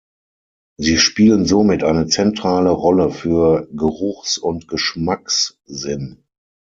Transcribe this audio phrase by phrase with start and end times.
[0.77, 6.23] Sie spielen somit eine zentrale Rolle für Geruchs- und Geschmackssinn.